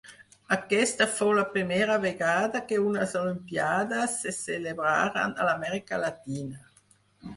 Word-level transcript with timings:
Aquesta 0.55 1.05
fou 1.17 1.33
la 1.39 1.43
primera 1.57 1.97
vegada 2.05 2.61
que 2.71 2.79
unes 2.85 3.13
olimpíades 3.21 4.17
se 4.25 4.35
celebraren 4.41 5.37
a 5.45 5.49
l'Amèrica 5.51 6.01
Llatina. 6.07 6.65